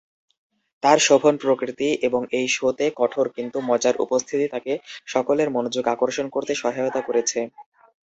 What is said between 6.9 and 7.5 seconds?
করেছে।